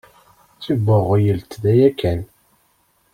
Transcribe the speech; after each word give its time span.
D 0.55 0.59
tibbuɣyelt 0.63 1.51
daya 1.61 1.89
kan. 1.99 2.21